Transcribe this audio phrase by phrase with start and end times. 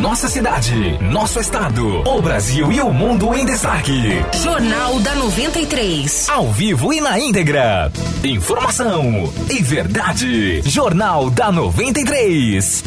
[0.00, 4.24] Nossa cidade, nosso estado, o Brasil e o mundo em destaque.
[4.42, 6.26] Jornal da 93.
[6.30, 7.92] Ao vivo e na íntegra.
[8.24, 10.62] Informação e verdade.
[10.62, 12.82] Jornal da 93.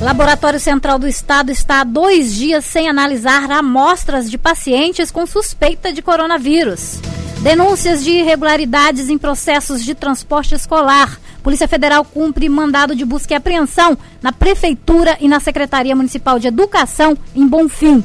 [0.00, 5.92] Laboratório Central do Estado está há dois dias sem analisar amostras de pacientes com suspeita
[5.92, 6.98] de coronavírus.
[7.40, 11.20] Denúncias de irregularidades em processos de transporte escolar.
[11.46, 16.48] Polícia Federal cumpre mandado de busca e apreensão na Prefeitura e na Secretaria Municipal de
[16.48, 18.02] Educação em Bonfim.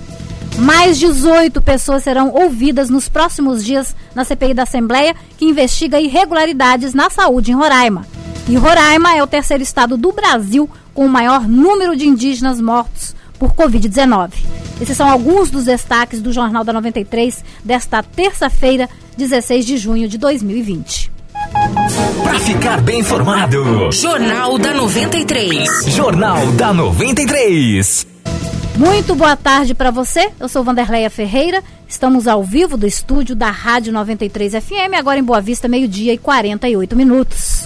[0.60, 6.94] Mais 18 pessoas serão ouvidas nos próximos dias na CPI da Assembleia, que investiga irregularidades
[6.94, 8.06] na saúde em Roraima.
[8.48, 13.16] E Roraima é o terceiro estado do Brasil com o maior número de indígenas mortos
[13.40, 14.34] por Covid-19.
[14.80, 20.20] Esses são alguns dos destaques do Jornal da 93 desta terça-feira, 16 de junho de
[20.20, 21.11] 2020.
[21.52, 25.86] Para ficar bem informado, Jornal da 93.
[25.88, 28.08] Jornal da 93.
[28.78, 30.32] Muito boa tarde para você.
[30.40, 31.62] Eu sou Vanderleia Ferreira.
[31.88, 36.18] Estamos ao vivo do estúdio da Rádio 93 FM, agora em Boa Vista, meio-dia e
[36.18, 37.66] 48 minutos.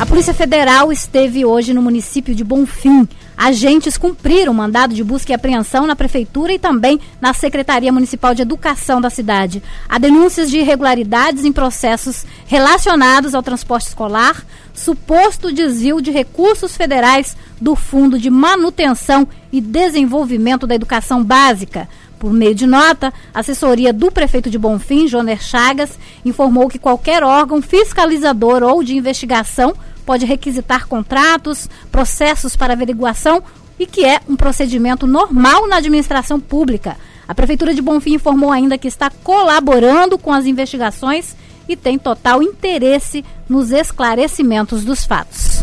[0.00, 3.06] A Polícia Federal esteve hoje no município de Bonfim.
[3.36, 8.34] Agentes cumpriram o mandado de busca e apreensão na Prefeitura e também na Secretaria Municipal
[8.34, 9.62] de Educação da cidade.
[9.88, 17.36] Há denúncias de irregularidades em processos relacionados ao transporte escolar, suposto desvio de recursos federais
[17.60, 21.88] do Fundo de Manutenção e Desenvolvimento da Educação Básica.
[22.18, 27.22] Por meio de nota, a assessoria do prefeito de Bonfim, Joner Chagas, informou que qualquer
[27.22, 33.42] órgão fiscalizador ou de investigação pode requisitar contratos, processos para averiguação
[33.78, 36.96] e que é um procedimento normal na administração pública.
[37.26, 41.34] A prefeitura de Bonfim informou ainda que está colaborando com as investigações
[41.68, 45.62] e tem total interesse nos esclarecimentos dos fatos.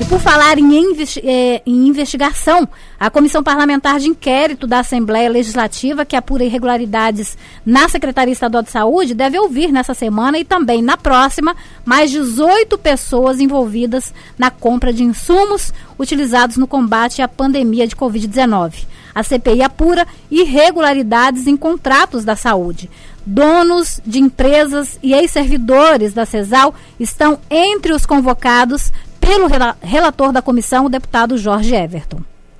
[0.00, 5.30] E por falar em, investi eh, em, investigação, a Comissão Parlamentar de Inquérito da Assembleia
[5.30, 10.82] Legislativa, que apura irregularidades na Secretaria Estadual de Saúde, deve ouvir nessa semana e também
[10.82, 11.54] na próxima
[11.84, 18.86] mais 18 pessoas envolvidas na compra de insumos utilizados no combate à pandemia de Covid-19.
[19.14, 22.90] A CPI apura irregularidades em contratos da saúde.
[23.24, 28.92] Donos de empresas e ex-servidores da CESAL estão entre os convocados
[29.24, 29.48] pelo
[29.80, 32.18] relator da comissão, o deputado Jorge Everton.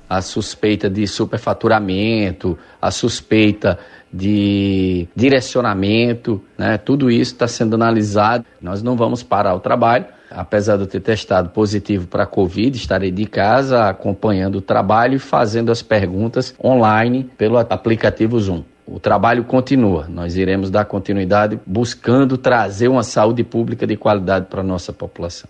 [0.09, 3.77] A suspeita de superfaturamento, a suspeita
[4.11, 8.45] de direcionamento, né, tudo isso está sendo analisado.
[8.59, 10.05] Nós não vamos parar o trabalho.
[10.29, 15.15] Apesar de eu ter testado positivo para a Covid, estarei de casa acompanhando o trabalho
[15.15, 18.63] e fazendo as perguntas online pelo aplicativo Zoom.
[18.87, 20.07] O trabalho continua.
[20.09, 25.49] Nós iremos dar continuidade buscando trazer uma saúde pública de qualidade para a nossa população.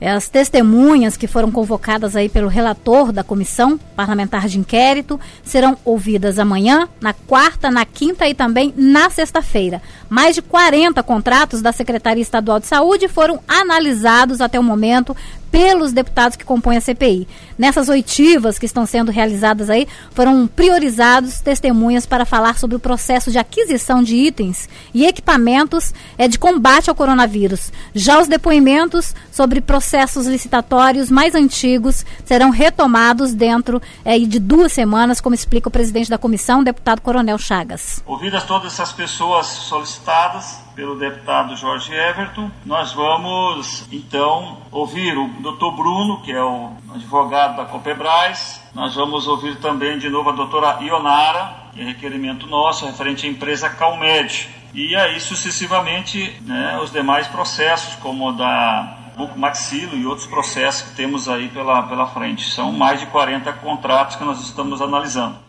[0.00, 5.76] É, as testemunhas que foram convocadas aí pelo relator da comissão parlamentar de inquérito serão
[5.84, 9.80] ouvidas amanhã, na quarta, na quinta e também na sexta-feira.
[10.08, 15.16] Mais de 40 contratos da Secretaria Estadual de Saúde foram analisados até o momento
[15.54, 17.28] pelos deputados que compõem a CPI.
[17.56, 23.30] Nessas oitivas que estão sendo realizadas aí, foram priorizados testemunhas para falar sobre o processo
[23.30, 27.70] de aquisição de itens e equipamentos é, de combate ao coronavírus.
[27.94, 35.20] Já os depoimentos sobre processos licitatórios mais antigos serão retomados dentro é, de duas semanas,
[35.20, 38.02] como explica o presidente da comissão, deputado Coronel Chagas.
[38.04, 42.50] Ouvidas todas essas pessoas solicitadas, pelo deputado Jorge Everton.
[42.64, 45.76] Nós vamos então ouvir o Dr.
[45.76, 48.60] Bruno, que é o advogado da Copebras.
[48.74, 53.30] Nós vamos ouvir também de novo a doutora Ionara, que é requerimento nosso, referente à
[53.30, 54.48] empresa Calmed.
[54.74, 60.96] E aí, sucessivamente, né, os demais processos, como o da Bucomaxilo e outros processos que
[60.96, 62.50] temos aí pela, pela frente.
[62.50, 65.43] São mais de 40 contratos que nós estamos analisando.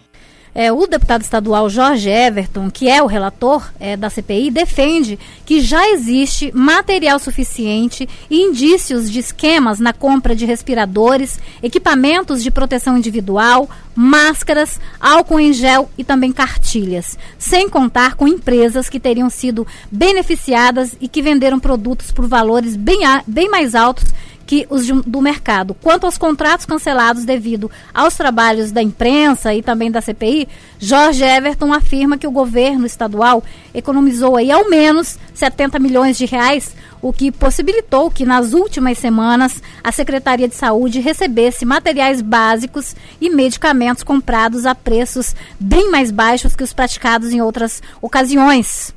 [0.57, 5.59] É, o deputado estadual Jorge Everton, que é o relator é, da CPI, defende que
[5.59, 12.97] já existe material suficiente e indícios de esquemas na compra de respiradores, equipamentos de proteção
[12.97, 19.67] individual, máscaras, álcool em gel e também cartilhas, sem contar com empresas que teriam sido
[19.91, 24.05] beneficiadas e que venderam produtos por valores bem, bem mais altos
[24.45, 25.73] que os do mercado.
[25.73, 30.47] Quanto aos contratos cancelados devido aos trabalhos da imprensa e também da CPI,
[30.79, 33.43] Jorge Everton afirma que o governo estadual
[33.73, 39.61] economizou aí ao menos 70 milhões de reais, o que possibilitou que nas últimas semanas
[39.83, 46.55] a Secretaria de Saúde recebesse materiais básicos e medicamentos comprados a preços bem mais baixos
[46.55, 48.93] que os praticados em outras ocasiões.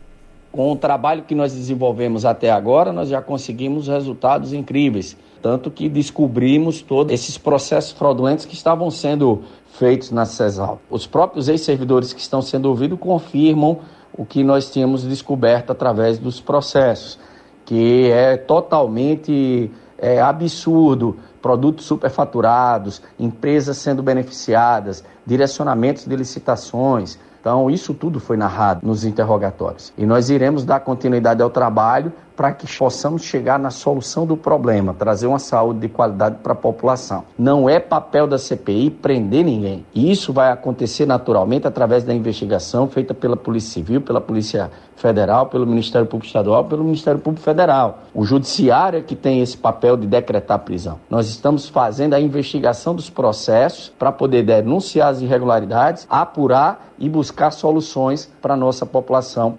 [0.51, 5.89] Com o trabalho que nós desenvolvemos até agora, nós já conseguimos resultados incríveis Tanto que
[5.89, 9.43] descobrimos todos esses processos fraudulentos que estavam sendo
[9.79, 10.81] feitos na CESAL.
[10.91, 13.79] Os próprios ex-servidores que estão sendo ouvidos confirmam
[14.13, 17.19] o que nós tínhamos descoberto através dos processos,
[17.65, 27.17] que é totalmente é, absurdo produtos superfaturados, empresas sendo beneficiadas, direcionamentos de licitações,
[27.49, 29.91] então, isso tudo foi narrado nos interrogatórios.
[29.97, 34.95] E nós iremos dar continuidade ao trabalho para que possamos chegar na solução do problema,
[34.95, 37.25] trazer uma saúde de qualidade para a população.
[37.37, 39.85] Não é papel da CPI prender ninguém.
[39.93, 45.47] E isso vai acontecer naturalmente através da investigação feita pela Polícia Civil, pela Polícia Federal,
[45.47, 48.05] pelo Ministério Público Estadual, pelo Ministério Público Federal.
[48.15, 51.01] O Judiciário é que tem esse papel de decretar prisão.
[51.11, 57.51] Nós estamos fazendo a investigação dos processos para poder denunciar as irregularidades, apurar e buscar
[57.51, 59.59] soluções para a nossa população.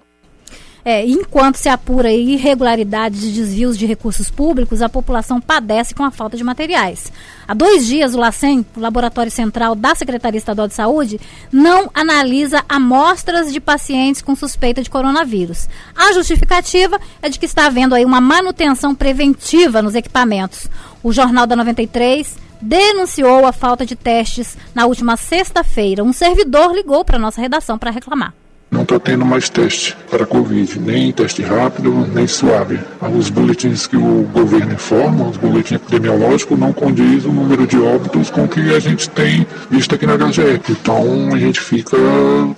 [0.84, 6.10] É, enquanto se apura irregularidades de desvios de recursos públicos, a população padece com a
[6.10, 7.12] falta de materiais.
[7.46, 11.20] Há dois dias, o LACEN, o Laboratório Central da Secretaria Estadual de Saúde,
[11.52, 15.68] não analisa amostras de pacientes com suspeita de coronavírus.
[15.94, 20.68] A justificativa é de que está havendo aí uma manutenção preventiva nos equipamentos.
[21.02, 26.04] O Jornal da 93 denunciou a falta de testes na última sexta-feira.
[26.04, 28.34] Um servidor ligou para a nossa redação para reclamar
[28.70, 32.78] não está tendo mais teste para Covid, nem teste rápido, nem suave.
[33.16, 38.30] Os boletins que o governo informa, os boletins epidemiológicos, não condiz o número de óbitos
[38.30, 40.60] com o que a gente tem visto aqui na HGE.
[40.70, 41.96] Então a gente fica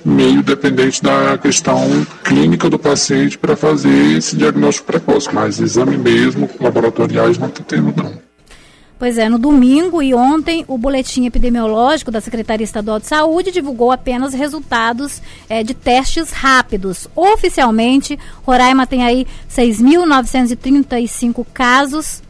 [0.05, 6.49] meio dependente da questão clínica do paciente para fazer esse diagnóstico precoce, mas exame mesmo,
[6.61, 8.22] laboratoriais, não está tendo não.
[9.03, 13.91] Pois é, no domingo e ontem, o boletim epidemiológico da Secretaria Estadual de Saúde divulgou
[13.91, 17.09] apenas resultados é, de testes rápidos.
[17.17, 18.17] Oficialmente,
[18.47, 22.22] Roraima tem aí 6.935 casos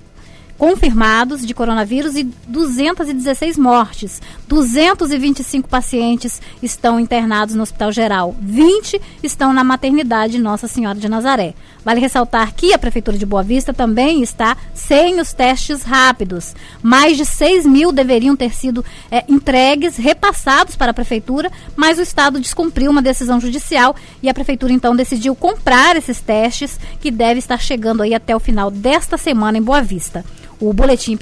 [0.62, 4.22] confirmados de coronavírus e 216 mortes.
[4.46, 8.36] 225 pacientes estão internados no Hospital Geral.
[8.40, 11.54] 20 estão na maternidade Nossa Senhora de Nazaré.
[11.84, 16.54] Vale ressaltar que a Prefeitura de Boa Vista também está sem os testes rápidos.
[16.80, 22.02] Mais de 6 mil deveriam ter sido é, entregues, repassados para a Prefeitura, mas o
[22.02, 27.40] Estado descumpriu uma decisão judicial e a Prefeitura então decidiu comprar esses testes, que deve
[27.40, 30.24] estar chegando aí até o final desta semana em Boa Vista.
[30.62, 31.18] O boletim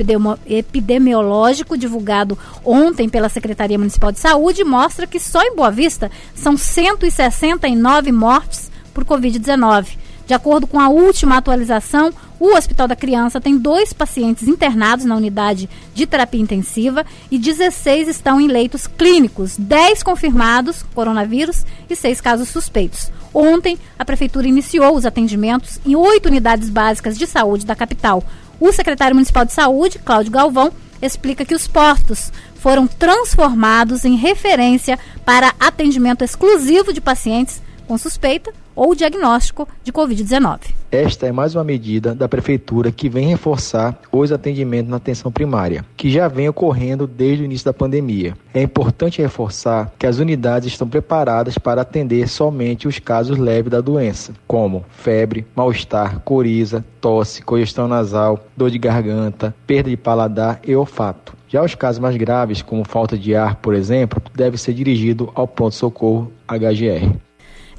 [0.46, 6.58] epidemiológico divulgado ontem pela Secretaria Municipal de Saúde mostra que só em Boa Vista são
[6.58, 9.96] 169 mortes por Covid-19.
[10.26, 15.16] De acordo com a última atualização, o Hospital da Criança tem dois pacientes internados na
[15.16, 22.20] unidade de terapia intensiva e 16 estão em leitos clínicos, 10 confirmados coronavírus e 6
[22.20, 23.10] casos suspeitos.
[23.32, 28.22] Ontem, a Prefeitura iniciou os atendimentos em oito unidades básicas de saúde da capital.
[28.60, 30.70] O secretário municipal de saúde, Cláudio Galvão,
[31.00, 38.52] explica que os postos foram transformados em referência para atendimento exclusivo de pacientes com suspeita
[38.80, 40.72] ou diagnóstico de Covid-19.
[40.90, 45.84] Esta é mais uma medida da Prefeitura que vem reforçar os atendimentos na atenção primária,
[45.98, 48.34] que já vem ocorrendo desde o início da pandemia.
[48.54, 53.82] É importante reforçar que as unidades estão preparadas para atender somente os casos leves da
[53.82, 60.74] doença, como febre, mal-estar, coriza, tosse, congestão nasal, dor de garganta, perda de paladar e
[60.74, 61.36] olfato.
[61.48, 65.46] Já os casos mais graves, como falta de ar, por exemplo, deve ser dirigido ao
[65.46, 67.29] pronto-socorro HGR.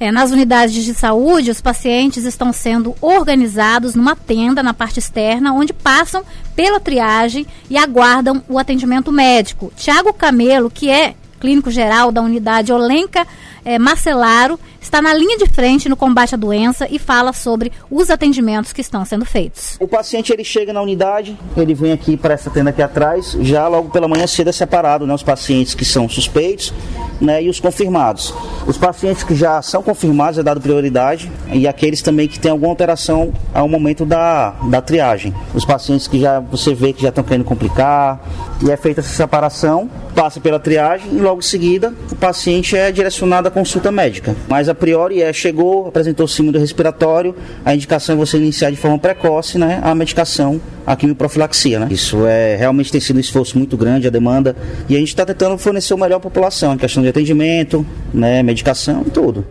[0.02, 5.52] É, nas unidades de saúde, os pacientes estão sendo organizados numa tenda na parte externa,
[5.52, 6.24] onde passam
[6.56, 9.72] pela triagem e aguardam o atendimento médico.
[9.76, 13.24] Tiago Camelo, que é clínico geral da unidade Olenca
[13.64, 18.10] é, Marcelaro, está na linha de frente no combate à doença e fala sobre os
[18.10, 19.76] atendimentos que estão sendo feitos.
[19.80, 23.68] O paciente ele chega na unidade, ele vem aqui para essa tenda aqui atrás, já
[23.68, 26.74] logo pela manhã cedo é separado né, os pacientes que são suspeitos
[27.20, 28.34] né, e os confirmados.
[28.66, 32.70] Os pacientes que já são confirmados é dado prioridade e aqueles também que têm alguma
[32.70, 35.32] alteração ao momento da, da triagem.
[35.54, 38.20] Os pacientes que já você vê que já estão querendo complicar
[38.64, 42.90] e é feita essa separação, passa pela triagem e logo em seguida o paciente é
[42.90, 44.34] direcionado à consulta médica.
[44.48, 48.98] Mas a priori é chegou, apresentou síndrome respiratório, a indicação é você iniciar de forma
[48.98, 51.88] precoce, né, a medicação, a quimioprofilaxia, né?
[51.90, 54.56] Isso é realmente tem sido um esforço muito grande a demanda
[54.88, 58.42] e a gente está tentando fornecer o melhor à população em questão de atendimento, né,
[58.42, 59.44] medicação e tudo.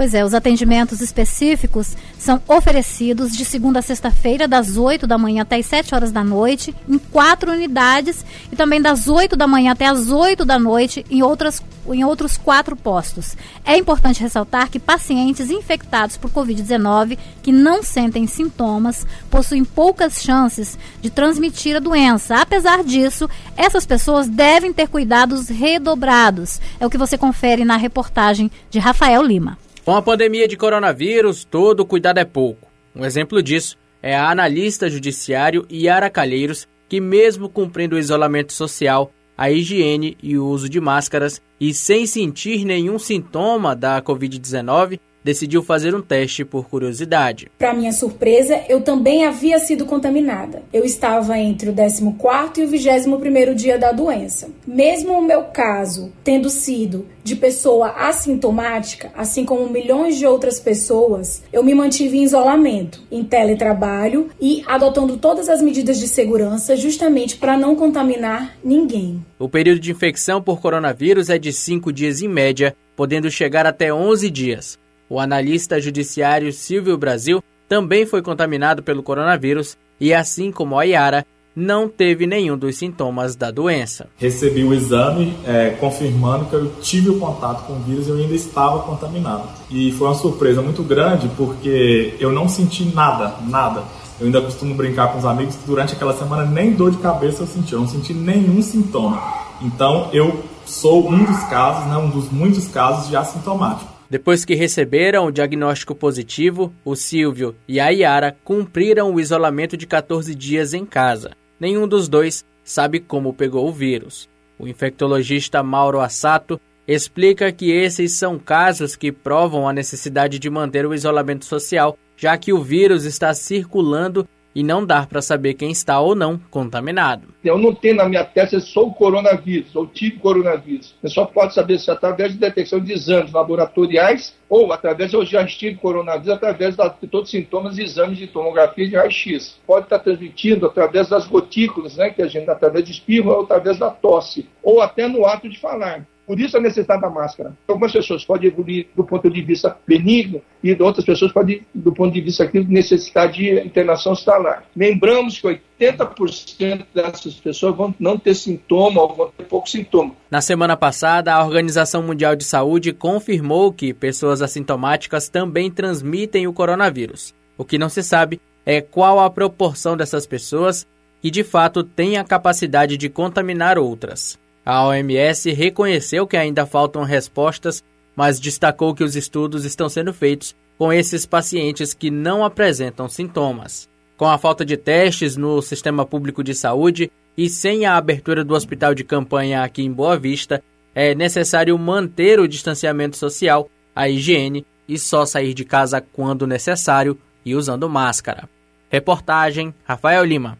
[0.00, 5.42] Pois é, os atendimentos específicos são oferecidos de segunda a sexta-feira, das 8 da manhã
[5.42, 9.72] até as 7 horas da noite, em quatro unidades, e também das 8 da manhã
[9.72, 13.36] até as 8 da noite em, outras, em outros quatro postos.
[13.62, 20.78] É importante ressaltar que pacientes infectados por Covid-19 que não sentem sintomas possuem poucas chances
[21.02, 22.36] de transmitir a doença.
[22.36, 26.58] Apesar disso, essas pessoas devem ter cuidados redobrados.
[26.80, 29.58] É o que você confere na reportagem de Rafael Lima.
[29.84, 32.68] Com a pandemia de coronavírus, todo cuidado é pouco.
[32.94, 39.10] Um exemplo disso é a analista judiciário Yara Calheiros, que, mesmo cumprindo o isolamento social,
[39.38, 45.62] a higiene e o uso de máscaras e sem sentir nenhum sintoma da Covid-19, decidiu
[45.62, 47.50] fazer um teste por curiosidade.
[47.58, 50.62] Para minha surpresa, eu também havia sido contaminada.
[50.72, 54.48] Eu estava entre o 14º e o 21º dia da doença.
[54.66, 61.42] Mesmo o meu caso tendo sido de pessoa assintomática, assim como milhões de outras pessoas,
[61.52, 67.36] eu me mantive em isolamento, em teletrabalho e adotando todas as medidas de segurança justamente
[67.36, 69.24] para não contaminar ninguém.
[69.38, 73.92] O período de infecção por coronavírus é de 5 dias em média, podendo chegar até
[73.92, 74.78] 11 dias.
[75.10, 81.26] O analista judiciário Silvio Brasil também foi contaminado pelo coronavírus e, assim como a Yara,
[81.54, 84.06] não teve nenhum dos sintomas da doença.
[84.16, 88.18] Recebi o exame é, confirmando que eu tive o contato com o vírus e eu
[88.18, 89.48] ainda estava contaminado.
[89.68, 93.82] E foi uma surpresa muito grande porque eu não senti nada, nada.
[94.20, 97.42] Eu ainda costumo brincar com os amigos que durante aquela semana nem dor de cabeça
[97.42, 99.20] eu senti, eu não senti nenhum sintoma.
[99.60, 103.99] Então eu sou um dos casos, né, um dos muitos casos de assintomático.
[104.10, 109.86] Depois que receberam o diagnóstico positivo, o Silvio e a Yara cumpriram o isolamento de
[109.86, 111.30] 14 dias em casa.
[111.60, 114.28] Nenhum dos dois sabe como pegou o vírus.
[114.58, 120.84] O infectologista Mauro Assato explica que esses são casos que provam a necessidade de manter
[120.84, 125.70] o isolamento social, já que o vírus está circulando e não dar para saber quem
[125.70, 127.28] está ou não contaminado.
[127.42, 130.94] Eu não tenho na minha testa se sou coronavírus ou tive coronavírus.
[131.02, 135.24] Eu só pode saber se através de detecção de exames laboratoriais ou através de eu
[135.24, 135.46] já
[135.80, 139.58] coronavírus, através de todos os sintomas e exames de tomografia de raio-x.
[139.66, 143.78] Pode estar transmitindo através das gotículas, né, que a gente através de espirro ou através
[143.78, 146.04] da tosse, ou até no ato de falar.
[146.30, 147.56] Por isso a necessidade da máscara.
[147.66, 152.14] Algumas pessoas podem evoluir do ponto de vista benigno e outras pessoas podem, do ponto
[152.14, 154.62] de vista aqui, necessitar de internação hospitalar.
[154.76, 160.14] Lembramos que 80% dessas pessoas vão não ter sintoma ou vão ter pouco sintoma.
[160.30, 166.52] Na semana passada, a Organização Mundial de Saúde confirmou que pessoas assintomáticas também transmitem o
[166.52, 167.34] coronavírus.
[167.58, 170.86] O que não se sabe é qual a proporção dessas pessoas
[171.20, 174.38] que de fato têm a capacidade de contaminar outras.
[174.64, 177.82] A OMS reconheceu que ainda faltam respostas,
[178.14, 183.88] mas destacou que os estudos estão sendo feitos com esses pacientes que não apresentam sintomas.
[184.16, 188.54] Com a falta de testes no sistema público de saúde e sem a abertura do
[188.54, 190.62] hospital de campanha aqui em Boa Vista,
[190.94, 197.18] é necessário manter o distanciamento social, a higiene e só sair de casa quando necessário
[197.44, 198.48] e usando máscara.
[198.90, 200.58] Reportagem Rafael Lima.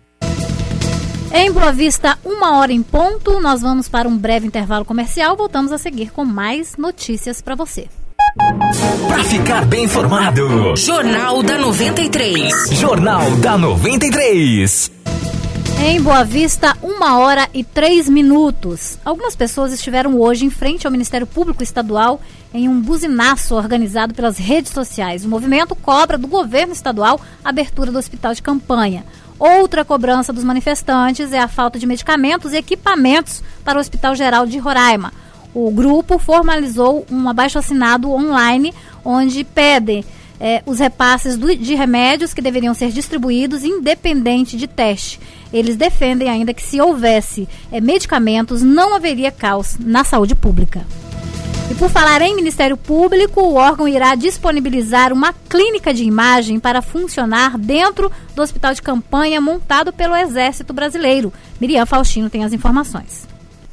[1.32, 5.36] Em Boa Vista, uma hora em ponto, nós vamos para um breve intervalo comercial.
[5.36, 7.88] Voltamos a seguir com mais notícias para você.
[9.06, 12.70] Para ficar bem informado, Jornal da 93.
[12.72, 14.90] Jornal da 93.
[15.82, 18.98] Em Boa Vista, uma hora e três minutos.
[19.04, 22.20] Algumas pessoas estiveram hoje em frente ao Ministério Público Estadual
[22.52, 25.24] em um buzinaço organizado pelas redes sociais.
[25.24, 29.04] O movimento cobra do governo estadual a abertura do hospital de campanha.
[29.40, 34.46] Outra cobrança dos manifestantes é a falta de medicamentos e equipamentos para o Hospital Geral
[34.46, 35.14] de Roraima.
[35.54, 40.04] O grupo formalizou um abaixo-assinado online onde pede
[40.38, 45.18] é, os repasses do, de remédios que deveriam ser distribuídos independente de teste.
[45.50, 50.84] Eles defendem ainda que se houvesse é, medicamentos, não haveria caos na saúde pública.
[51.70, 56.82] E por falar em Ministério Público, o órgão irá disponibilizar uma clínica de imagem para
[56.82, 61.32] funcionar dentro do hospital de campanha montado pelo Exército Brasileiro.
[61.60, 63.28] Miriam Faustino tem as informações.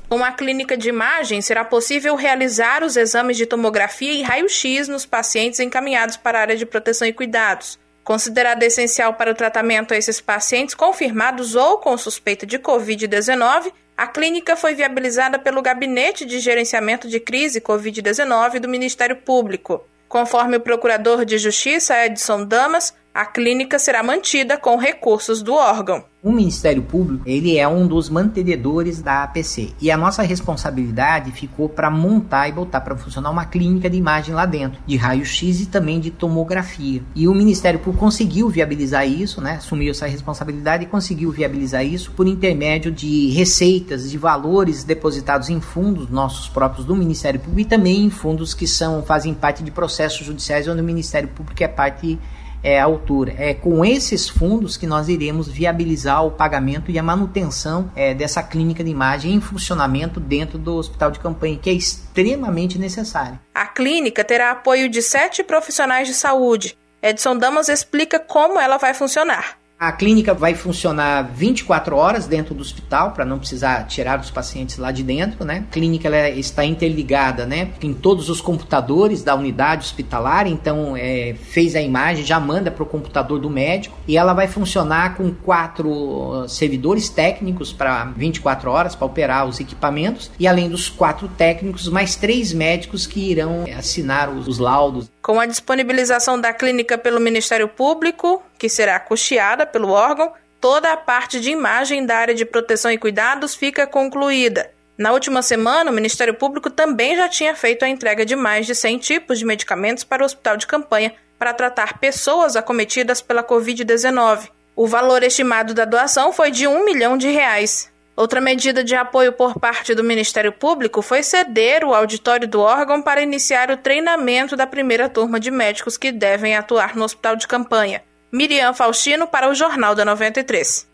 [0.07, 5.03] Com a clínica de imagem, será possível realizar os exames de tomografia e raio-x nos
[5.03, 7.79] pacientes encaminhados para a área de proteção e cuidados.
[8.03, 14.05] Considerada essencial para o tratamento a esses pacientes confirmados ou com suspeita de Covid-19, a
[14.05, 19.83] clínica foi viabilizada pelo Gabinete de Gerenciamento de Crise Covid-19 do Ministério Público.
[20.07, 26.05] Conforme o Procurador de Justiça Edson Damas, A clínica será mantida com recursos do órgão.
[26.21, 31.67] O Ministério Público, ele é um dos mantenedores da APC e a nossa responsabilidade ficou
[31.67, 35.65] para montar e botar para funcionar uma clínica de imagem lá dentro, de raio-x e
[35.65, 37.01] também de tomografia.
[37.15, 39.53] E o Ministério Público conseguiu viabilizar isso, né?
[39.53, 45.59] Assumiu essa responsabilidade e conseguiu viabilizar isso por intermédio de receitas, de valores depositados em
[45.59, 49.71] fundos nossos próprios do Ministério Público e também em fundos que são fazem parte de
[49.71, 52.19] processos judiciais onde o Ministério Público é parte
[52.63, 53.33] é, altura.
[53.37, 58.41] É com esses fundos que nós iremos viabilizar o pagamento e a manutenção é, dessa
[58.43, 63.39] clínica de imagem em funcionamento dentro do hospital de campanha, que é extremamente necessário.
[63.53, 66.77] A clínica terá apoio de sete profissionais de saúde.
[67.01, 69.57] Edson Damas explica como ela vai funcionar.
[69.79, 74.79] A clínica vai funcionar 24 horas dentro do hospital para não precisar tirar os pacientes
[74.79, 75.65] lá de dentro, né?
[75.69, 81.35] A clínica ela está interligada, né, em todos os computadores da unidade hospitalar, então é,
[81.39, 85.31] fez a imagem, já manda para o computador do médico e ela vai funcionar com
[85.31, 91.87] quatro servidores técnicos para 24 horas para operar os equipamentos e além dos quatro técnicos,
[91.87, 95.07] mais três médicos que irão assinar os laudos.
[95.27, 100.31] Com a disponibilização da clínica pelo Ministério Público, que será custeada pelo órgão,
[100.61, 104.71] toda a parte de imagem da área de proteção e cuidados fica concluída.
[104.97, 108.73] Na última semana, o Ministério Público também já tinha feito a entrega de mais de
[108.73, 114.47] 100 tipos de medicamentos para o hospital de campanha para tratar pessoas acometidas pela Covid-19.
[114.77, 117.91] O valor estimado da doação foi de um milhão de reais.
[118.17, 122.99] Outra medida de apoio por parte do Ministério Público foi ceder o auditório do órgão
[122.99, 127.47] para iniciar o treinamento da primeira turma de médicos que devem atuar no hospital de
[127.47, 128.01] campanha.
[128.31, 130.87] Miriam Faustino para o Jornal da 93.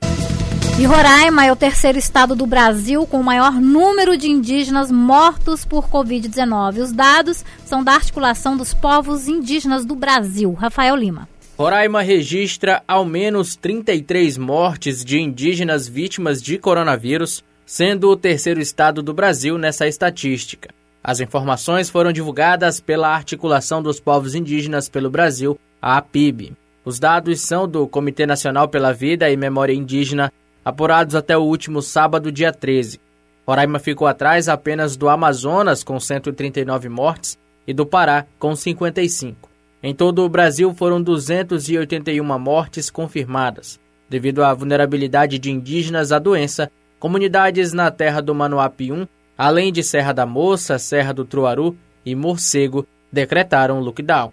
[0.78, 5.64] E Roraima é o terceiro estado do Brasil com o maior número de indígenas mortos
[5.64, 6.80] por Covid-19.
[6.80, 10.52] Os dados são da articulação dos povos indígenas do Brasil.
[10.52, 11.33] Rafael Lima.
[11.56, 19.04] Roraima registra ao menos 33 mortes de indígenas vítimas de coronavírus, sendo o terceiro estado
[19.04, 20.74] do Brasil nessa estatística.
[21.04, 26.54] As informações foram divulgadas pela Articulação dos Povos Indígenas pelo Brasil, a APIB.
[26.84, 30.34] Os dados são do Comitê Nacional pela Vida e Memória Indígena,
[30.66, 33.00] apurados até o último sábado, dia 13.
[33.48, 39.53] Roraima ficou atrás apenas do Amazonas, com 139 mortes, e do Pará, com 55.
[39.86, 43.78] Em todo o Brasil foram 281 mortes confirmadas.
[44.10, 49.06] Devido à vulnerabilidade de indígenas à doença, comunidades na terra do Manuapi 1,
[49.38, 51.76] além de Serra da Moça, Serra do Truaru
[52.06, 54.32] e Morcego, decretaram lockdown.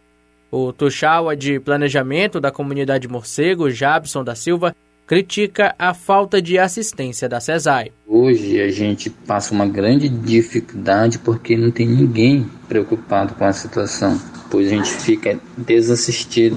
[0.52, 4.76] O Tuxaua de Planejamento da Comunidade Morcego, Jabson da Silva,
[5.10, 7.90] critica a falta de assistência da CESAI.
[8.06, 14.16] Hoje a gente passa uma grande dificuldade porque não tem ninguém preocupado com a situação,
[14.48, 16.56] pois a gente fica desassistido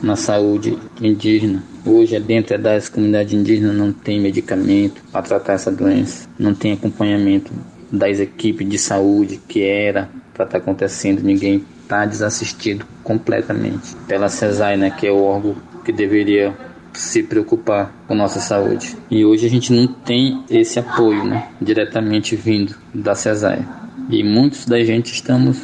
[0.00, 1.60] na saúde indígena.
[1.84, 7.52] Hoje, dentro das comunidades indígenas, não tem medicamento para tratar essa doença, não tem acompanhamento
[7.90, 14.28] das equipes de saúde que era para estar tá acontecendo, ninguém está desassistido completamente pela
[14.28, 16.54] CESAI, né, que é o órgão que deveria
[16.98, 18.96] se preocupar com nossa saúde.
[19.10, 23.64] E hoje a gente não tem esse apoio, né, diretamente vindo da CESAI.
[24.10, 25.60] E muitos da gente estamos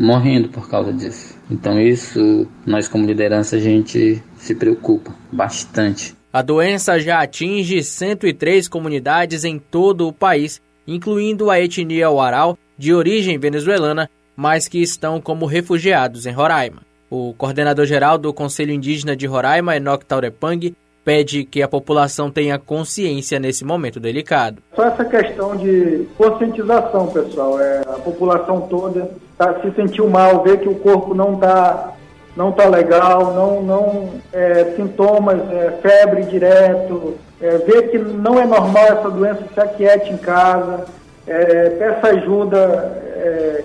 [0.00, 1.36] morrendo por causa disso.
[1.50, 6.14] Então isso, nós como liderança, a gente se preocupa bastante.
[6.32, 12.94] A doença já atinge 103 comunidades em todo o país, incluindo a etnia Waral, de
[12.94, 16.87] origem venezuelana, mas que estão como refugiados em Roraima.
[17.10, 23.40] O coordenador-geral do Conselho Indígena de Roraima, Enoch Taurepang, pede que a população tenha consciência
[23.40, 24.62] nesse momento delicado.
[24.76, 27.58] Só essa questão de conscientização, pessoal.
[27.58, 31.94] É, a população toda tá, se sentiu mal, ver que o corpo não está
[32.36, 38.46] não tá legal, não, não é, sintomas, é, febre direto, é, ver que não é
[38.46, 40.84] normal essa doença, se aquiete em casa,
[41.26, 42.58] é, peça ajuda
[43.16, 43.64] é,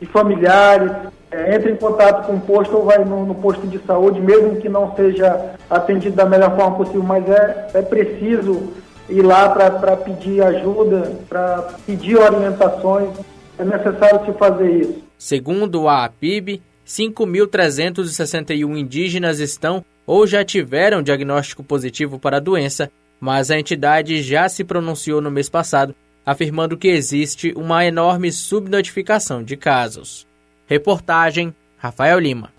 [0.00, 0.92] de familiares,
[1.30, 4.56] é, entre em contato com o posto ou vai no, no, posto de saúde, mesmo
[4.56, 8.72] que não seja atendido da melhor forma possível, mas é, é preciso
[9.08, 13.10] ir lá para pedir ajuda, para pedir orientações,
[13.58, 15.04] é necessário se fazer isso.
[15.18, 22.90] Segundo a APIB, 5.361 indígenas estão ou já tiveram diagnóstico positivo para a doença,
[23.20, 29.42] mas a entidade já se pronunciou no mês passado afirmando que existe uma enorme subnotificação
[29.42, 30.26] de casos.
[30.70, 32.52] Reportagem Rafael Lima.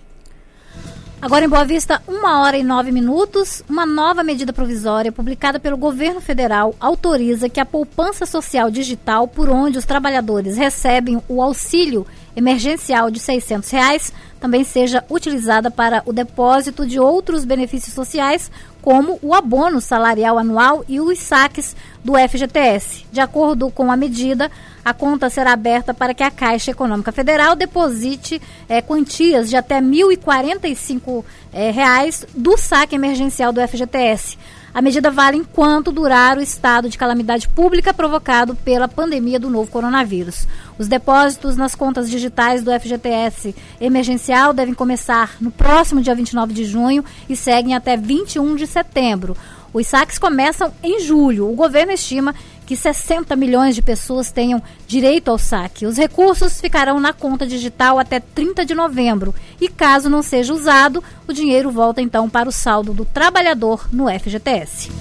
[1.21, 5.77] Agora em Boa Vista, uma hora e nove minutos, uma nova medida provisória publicada pelo
[5.77, 12.05] governo federal autoriza que a poupança social digital, por onde os trabalhadores recebem o auxílio
[12.35, 19.19] emergencial de 600 reais, também seja utilizada para o depósito de outros benefícios sociais, como
[19.21, 23.05] o abono salarial anual e os saques do FGTS.
[23.11, 24.49] De acordo com a medida,
[24.83, 29.75] a conta será aberta para que a Caixa Econômica Federal deposite é, quantias de até
[29.75, 34.37] R$ 1.045 é, reais do saque emergencial do FGTS.
[34.73, 39.69] A medida vale enquanto durar o estado de calamidade pública provocado pela pandemia do novo
[39.69, 40.47] coronavírus.
[40.77, 46.65] Os depósitos nas contas digitais do FGTS emergencial devem começar no próximo dia 29 de
[46.65, 49.35] junho e seguem até 21 de setembro.
[49.73, 51.49] Os saques começam em julho.
[51.49, 55.85] O governo estima que 60 milhões de pessoas tenham direito ao saque.
[55.85, 61.03] Os recursos ficarão na conta digital até 30 de novembro e, caso não seja usado,
[61.31, 64.91] o dinheiro volta então para o saldo do trabalhador no FGTS.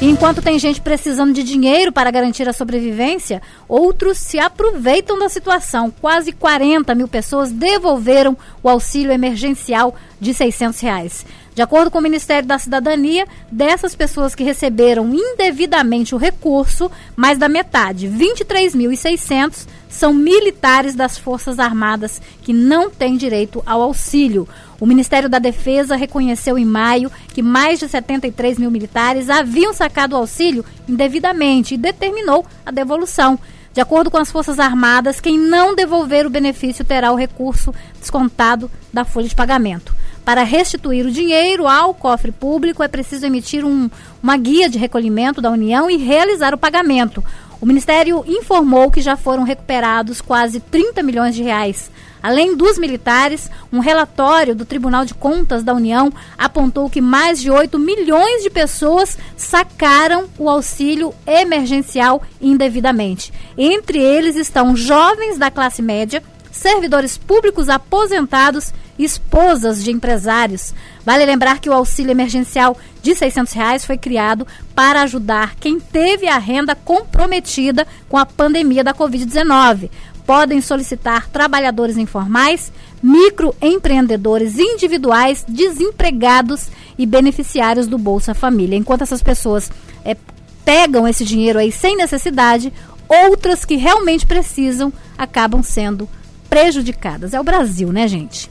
[0.00, 5.92] Enquanto tem gente precisando de dinheiro para garantir a sobrevivência, outros se aproveitam da situação.
[6.00, 11.26] Quase 40 mil pessoas devolveram o auxílio emergencial de 600 reais.
[11.54, 17.38] De acordo com o Ministério da Cidadania, dessas pessoas que receberam indevidamente o recurso, mais
[17.38, 24.48] da metade, 23.600, são militares das Forças Armadas que não têm direito ao auxílio.
[24.80, 30.14] O Ministério da Defesa reconheceu em maio que mais de 73 mil militares haviam sacado
[30.14, 33.38] o auxílio indevidamente e determinou a devolução.
[33.74, 38.70] De acordo com as Forças Armadas, quem não devolver o benefício terá o recurso descontado
[38.92, 39.92] da folha de pagamento.
[40.24, 43.90] Para restituir o dinheiro ao cofre público, é preciso emitir um,
[44.22, 47.22] uma guia de recolhimento da União e realizar o pagamento.
[47.64, 51.90] O Ministério informou que já foram recuperados quase 30 milhões de reais.
[52.22, 57.50] Além dos militares, um relatório do Tribunal de Contas da União apontou que mais de
[57.50, 63.32] 8 milhões de pessoas sacaram o auxílio emergencial indevidamente.
[63.56, 66.22] Entre eles estão jovens da classe média,
[66.52, 70.74] servidores públicos aposentados esposas de empresários.
[71.04, 76.28] Vale lembrar que o auxílio emergencial de 600 reais foi criado para ajudar quem teve
[76.28, 79.90] a renda comprometida com a pandemia da Covid-19.
[80.26, 88.78] Podem solicitar trabalhadores informais, microempreendedores individuais, desempregados e beneficiários do Bolsa Família.
[88.78, 89.70] Enquanto essas pessoas
[90.02, 90.16] é,
[90.64, 92.72] pegam esse dinheiro aí sem necessidade,
[93.06, 96.08] outras que realmente precisam acabam sendo
[96.54, 97.34] prejudicadas.
[97.34, 98.48] É o Brasil, né, gente?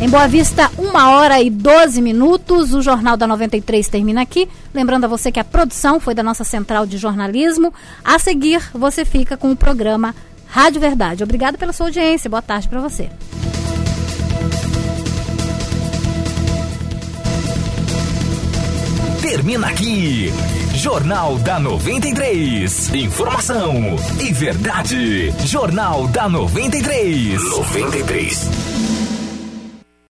[0.00, 2.72] Em Boa Vista, uma hora e 12 minutos.
[2.72, 4.48] O Jornal da 93 termina aqui.
[4.72, 7.70] Lembrando a você que a produção foi da nossa central de jornalismo.
[8.02, 10.14] A seguir, você fica com o programa
[10.46, 11.22] Rádio Verdade.
[11.22, 12.30] Obrigada pela sua audiência.
[12.30, 13.10] Boa tarde para você.
[19.20, 20.32] Termina aqui.
[20.74, 22.92] Jornal da 93.
[22.94, 25.32] Informação e verdade.
[25.46, 27.42] Jornal da 93.
[27.42, 29.03] 93.